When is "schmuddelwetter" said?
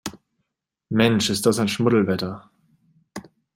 1.67-2.49